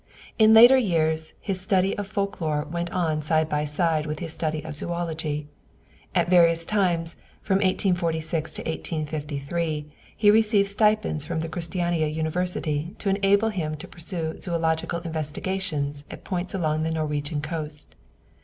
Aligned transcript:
In 0.39 0.51
later 0.55 0.77
years 0.77 1.33
his 1.39 1.61
study 1.61 1.95
of 1.95 2.07
folk 2.07 2.41
lore 2.41 2.65
went 2.67 2.89
on 2.89 3.21
side 3.21 3.47
by 3.47 3.65
side 3.65 4.07
with 4.07 4.17
his 4.17 4.33
study 4.33 4.65
of 4.65 4.73
zoölogy. 4.73 5.45
At 6.15 6.27
various 6.27 6.65
times, 6.65 7.17
from 7.43 7.57
1846 7.57 8.55
to 8.55 8.61
1853, 8.63 9.91
he 10.17 10.31
received 10.31 10.69
stipends 10.69 11.23
from 11.23 11.41
the 11.41 11.47
Christiania 11.49 12.07
University 12.07 12.95
to 12.97 13.09
enable 13.09 13.49
him 13.49 13.77
to 13.77 13.87
pursue 13.87 14.33
zoölogical 14.39 15.05
investigations 15.05 16.03
at 16.09 16.23
points 16.23 16.55
along 16.55 16.81
the 16.81 16.89
Norwegian 16.89 17.39
coast. 17.39 17.93